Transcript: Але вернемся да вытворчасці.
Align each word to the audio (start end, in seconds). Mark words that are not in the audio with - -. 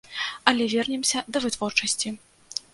Але 0.51 0.63
вернемся 0.71 1.23
да 1.31 1.45
вытворчасці. 1.45 2.17